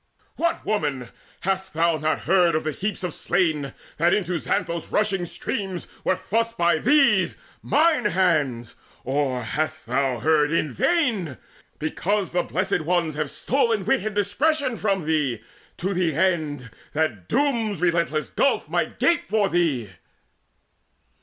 What, 0.35 0.65
woman, 0.65 1.09
hast 1.41 1.75
thou 1.75 1.99
heard 1.99 2.45
not 2.55 2.55
of 2.55 2.63
the 2.63 2.71
heaps 2.71 3.03
Of 3.03 3.13
slain, 3.13 3.71
that 3.97 4.15
into 4.15 4.39
Xanthus' 4.39 4.91
rushing 4.91 5.27
stream 5.27 5.79
Were 6.03 6.15
thrust 6.15 6.57
by 6.57 6.79
these 6.79 7.37
mine 7.61 8.05
hands? 8.05 8.73
or 9.03 9.43
hast 9.43 9.85
thou 9.85 10.17
heard 10.19 10.51
In 10.51 10.71
vain, 10.71 11.37
because 11.77 12.31
the 12.31 12.41
Blessed 12.41 12.81
Ones 12.81 13.13
have 13.13 13.29
stol'n 13.29 13.85
Wit 13.85 14.03
and 14.03 14.15
discretion 14.15 14.75
from 14.75 15.05
thee, 15.05 15.43
to 15.77 15.93
the 15.93 16.15
end 16.15 16.71
That 16.93 17.29
Doom's 17.29 17.79
relentless 17.79 18.31
gulf 18.31 18.67
might 18.67 18.97
gape 18.97 19.29
for 19.29 19.49
thee?" 19.49 19.91